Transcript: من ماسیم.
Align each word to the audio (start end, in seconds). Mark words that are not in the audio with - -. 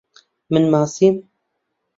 من 0.51 0.63
ماسیم. 0.71 1.15